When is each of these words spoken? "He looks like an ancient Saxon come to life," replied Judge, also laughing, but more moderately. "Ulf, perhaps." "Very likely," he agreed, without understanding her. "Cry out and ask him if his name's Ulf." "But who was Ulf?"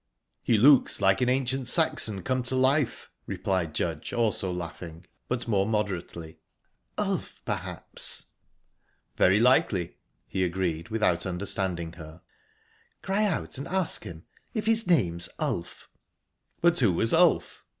"He 0.41 0.57
looks 0.57 0.99
like 0.99 1.21
an 1.21 1.29
ancient 1.29 1.67
Saxon 1.67 2.23
come 2.23 2.41
to 2.45 2.55
life," 2.55 3.11
replied 3.27 3.75
Judge, 3.75 4.11
also 4.13 4.51
laughing, 4.51 5.05
but 5.27 5.47
more 5.47 5.67
moderately. 5.67 6.39
"Ulf, 6.97 7.43
perhaps." 7.45 8.31
"Very 9.15 9.39
likely," 9.39 9.97
he 10.27 10.43
agreed, 10.43 10.89
without 10.89 11.27
understanding 11.27 11.93
her. 11.93 12.23
"Cry 13.03 13.25
out 13.27 13.59
and 13.59 13.67
ask 13.67 14.03
him 14.03 14.23
if 14.55 14.65
his 14.65 14.87
name's 14.87 15.29
Ulf." 15.37 15.87
"But 16.61 16.79
who 16.79 16.93
was 16.93 17.13
Ulf?" 17.13 17.63